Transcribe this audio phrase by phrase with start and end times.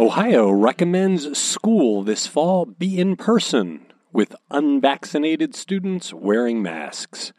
[0.00, 3.80] Ohio recommends school this fall be in person
[4.12, 7.32] with unvaccinated students wearing masks.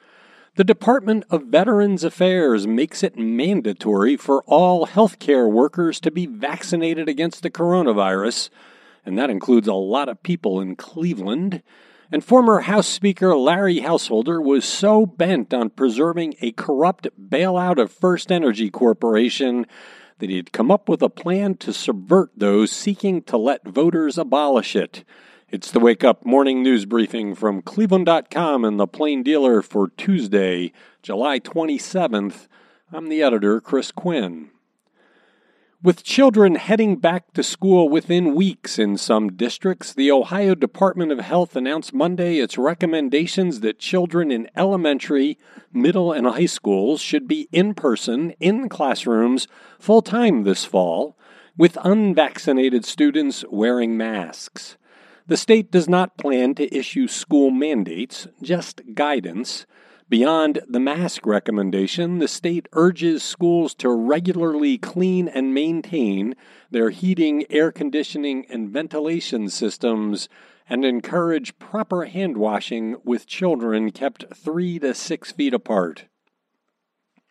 [0.56, 7.08] The Department of Veterans Affairs makes it mandatory for all healthcare workers to be vaccinated
[7.08, 8.50] against the coronavirus,
[9.06, 11.64] and that includes a lot of people in Cleveland.
[12.12, 17.98] And former House Speaker Larry Householder was so bent on preserving a corrupt bailout of
[17.98, 19.66] FirstEnergy Corporation
[20.20, 24.18] that he had come up with a plan to subvert those seeking to let voters
[24.18, 25.04] abolish it.
[25.50, 30.72] It's the Wake Up Morning News Briefing from Cleveland.com and the Plain Dealer for Tuesday,
[31.02, 32.48] July 27th.
[32.94, 34.52] I'm the editor, Chris Quinn.
[35.82, 41.20] With children heading back to school within weeks in some districts, the Ohio Department of
[41.20, 45.38] Health announced Monday its recommendations that children in elementary,
[45.72, 49.48] middle, and high schools should be in person, in classrooms,
[49.80, 51.18] full time this fall,
[51.58, 54.76] with unvaccinated students wearing masks.
[55.28, 59.66] The state does not plan to issue school mandates, just guidance.
[60.10, 66.36] Beyond the mask recommendation, the state urges schools to regularly clean and maintain
[66.72, 70.28] their heating, air conditioning, and ventilation systems
[70.68, 76.06] and encourage proper hand washing with children kept three to six feet apart.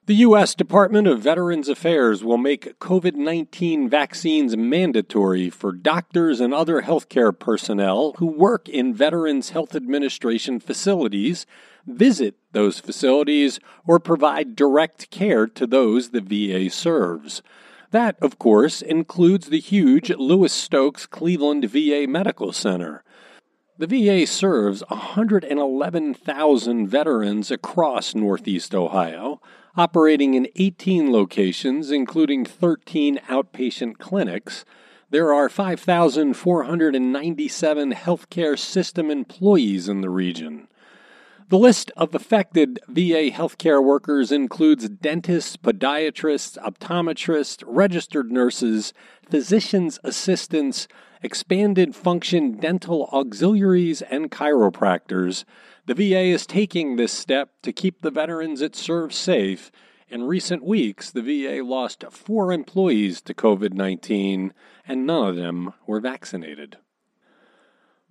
[0.09, 0.55] The U.S.
[0.55, 7.39] Department of Veterans Affairs will make COVID 19 vaccines mandatory for doctors and other healthcare
[7.39, 11.45] personnel who work in Veterans Health Administration facilities
[11.87, 17.43] visit those facilities, or provide direct care to those the VA serves.
[17.91, 23.05] That, of course, includes the huge Louis Stokes Cleveland VA Medical Center.
[23.81, 29.41] The VA serves 111,000 veterans across Northeast Ohio,
[29.77, 34.65] operating in 18 locations, including 13 outpatient clinics.
[35.11, 40.67] There are 5,497 healthcare system employees in the region.
[41.51, 48.93] The list of affected VA healthcare workers includes dentists, podiatrists, optometrists, registered nurses,
[49.31, 50.89] physician's assistants,
[51.23, 55.45] expanded function dental auxiliaries, and chiropractors.
[55.87, 59.73] The VA is taking this step to keep the veterans it serves safe.
[60.11, 64.53] In recent weeks, the VA lost four employees to COVID 19,
[64.87, 66.77] and none of them were vaccinated.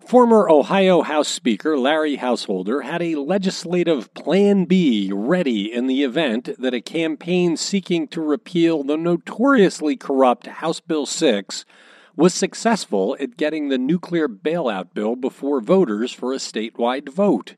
[0.05, 6.49] Former Ohio House Speaker Larry Householder had a legislative Plan B ready in the event
[6.59, 11.65] that a campaign seeking to repeal the notoriously corrupt House Bill 6
[12.15, 17.55] was successful at getting the nuclear bailout bill before voters for a statewide vote.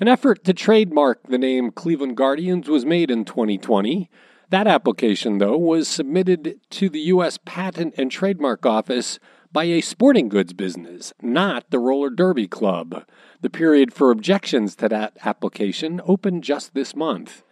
[0.00, 4.08] An effort to trademark the name Cleveland Guardians was made in 2020.
[4.48, 7.36] That application, though, was submitted to the U.S.
[7.44, 9.18] Patent and Trademark Office
[9.50, 13.04] by a sporting goods business, not the Roller Derby Club.
[13.40, 17.42] The period for objections to that application opened just this month.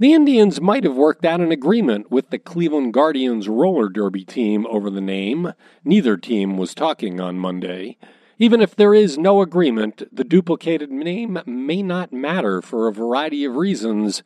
[0.00, 4.66] The Indians might have worked out an agreement with the Cleveland Guardians roller derby team
[4.66, 5.52] over the name.
[5.84, 7.98] Neither team was talking on Monday.
[8.38, 13.44] Even if there is no agreement, the duplicated name may not matter for a variety
[13.44, 14.22] of reasons.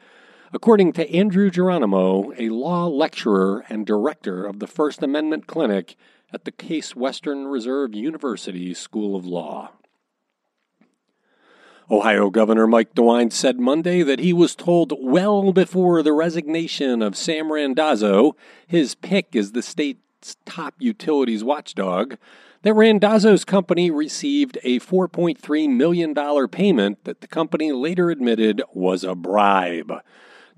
[0.52, 5.96] according to Andrew Geronimo, a law lecturer and director of the First Amendment Clinic
[6.32, 9.72] at the Case Western Reserve University School of Law.
[11.90, 17.16] Ohio Governor Mike DeWine said Monday that he was told well before the resignation of
[17.16, 20.00] Sam Randazzo, his pick as the state's
[20.44, 22.16] top utilities watchdog,
[22.62, 29.14] that Randazzo's company received a $4.3 million payment that the company later admitted was a
[29.14, 29.92] bribe.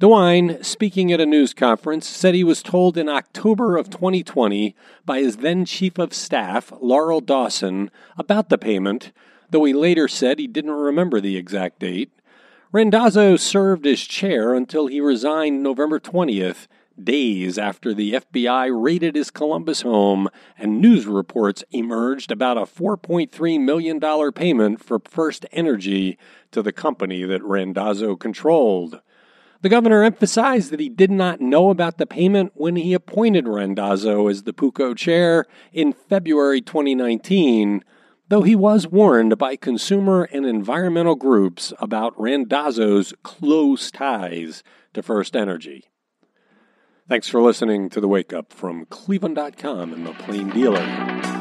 [0.01, 4.75] DeWine, speaking at a news conference, said he was told in October of 2020
[5.05, 9.13] by his then chief of staff, Laurel Dawson, about the payment,
[9.51, 12.11] though he later said he didn't remember the exact date.
[12.73, 16.67] Randazzo served as chair until he resigned November 20th,
[17.03, 20.29] days after the FBI raided his Columbus home
[20.59, 26.17] and news reports emerged about a $4.3 million payment for FirstEnergy
[26.51, 29.01] to the company that Randazzo controlled.
[29.63, 34.27] The governor emphasized that he did not know about the payment when he appointed Randazzo
[34.29, 37.85] as the PUCO chair in February 2019,
[38.29, 44.63] though he was warned by consumer and environmental groups about Randazzo's close ties
[44.95, 45.83] to FirstEnergy.
[47.11, 51.40] Thanks for listening to The Wake Up from Cleveland.com and The Plain Dealer.